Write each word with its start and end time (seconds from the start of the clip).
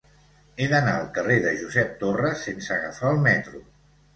He 0.63 0.69
d'anar 0.71 0.95
al 1.01 1.11
carrer 1.17 1.35
de 1.43 1.53
Josep 1.61 1.93
Torres 2.05 2.43
sense 2.49 2.75
agafar 2.79 3.13
el 3.15 3.25
metro. 3.31 3.63